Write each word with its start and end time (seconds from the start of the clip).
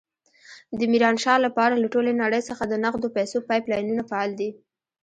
د 0.79 0.81
ميرانشاه 0.93 1.39
لپاره 1.45 1.73
له 1.83 1.87
ټولې 1.93 2.11
نړۍ 2.21 2.41
څخه 2.49 2.63
د 2.67 2.73
نقدو 2.85 3.07
پيسو 3.17 3.37
پایپ 3.47 3.63
لاینونه 3.71 4.03
فعال 4.09 4.31
دي. 4.39 4.49